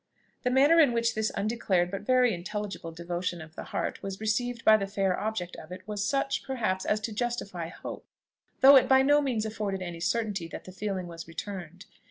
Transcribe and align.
The 0.41 0.49
manner 0.49 0.79
in 0.79 0.93
which 0.93 1.13
this 1.13 1.31
undeclared 1.35 1.91
but 1.91 2.01
very 2.01 2.33
intelligible 2.33 2.91
devotion 2.91 3.39
of 3.39 3.55
the 3.55 3.65
heart 3.65 4.01
was 4.01 4.19
received 4.19 4.65
by 4.65 4.75
the 4.75 4.87
fair 4.87 5.15
object 5.19 5.55
of 5.57 5.71
it 5.71 5.87
was 5.87 6.03
such, 6.03 6.41
perhaps, 6.43 6.85
as 6.85 6.99
to 7.01 7.13
justify 7.13 7.67
hope, 7.67 8.07
though 8.61 8.77
it 8.77 8.89
by 8.89 9.03
no 9.03 9.21
means 9.21 9.45
afforded 9.45 9.83
any 9.83 9.99
certainty 9.99 10.47
that 10.47 10.63
the 10.63 10.71
feeling 10.71 11.05
was 11.05 11.27
returned. 11.27 11.85